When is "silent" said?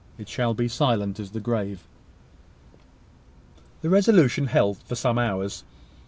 0.73-1.19